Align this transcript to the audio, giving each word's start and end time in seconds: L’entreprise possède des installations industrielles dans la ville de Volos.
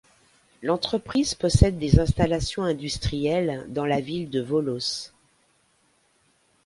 L’entreprise 0.63 1.35
possède 1.35 1.77
des 1.77 1.99
installations 1.99 2.63
industrielles 2.63 3.67
dans 3.69 3.85
la 3.85 4.01
ville 4.01 4.31
de 4.31 4.41
Volos. 4.41 5.11